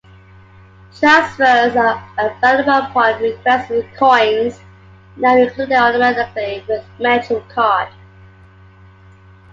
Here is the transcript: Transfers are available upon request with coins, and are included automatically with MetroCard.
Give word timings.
Transfers 0.99 1.75
are 1.75 2.03
available 2.17 2.71
upon 2.73 3.21
request 3.21 3.69
with 3.69 3.85
coins, 3.95 4.59
and 5.17 5.23
are 5.25 5.37
included 5.37 5.75
automatically 5.77 6.65
with 6.67 6.83
MetroCard. 6.99 7.89